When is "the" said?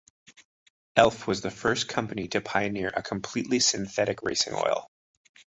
1.41-1.51